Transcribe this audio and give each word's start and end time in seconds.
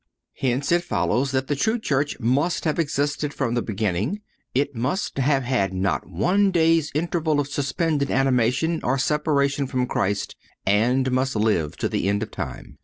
Hence 0.33 0.71
it 0.71 0.83
follows 0.83 1.29
that 1.29 1.45
the 1.45 1.55
true 1.55 1.77
Church 1.77 2.19
must 2.19 2.65
have 2.65 2.79
existed 2.79 3.35
from 3.35 3.53
the 3.53 3.61
beginning; 3.61 4.21
it 4.55 4.75
must 4.75 5.19
have 5.19 5.43
had 5.43 5.75
not 5.75 6.09
one 6.09 6.49
day's 6.49 6.89
interval 6.95 7.39
of 7.39 7.47
suspended 7.47 8.09
animation, 8.09 8.79
or 8.83 8.97
separation 8.97 9.67
from 9.67 9.85
Christ, 9.85 10.35
and 10.65 11.11
must 11.11 11.35
live 11.35 11.77
to 11.77 11.87
the 11.87 12.09
end 12.09 12.23
of 12.23 12.31
time. 12.31 12.79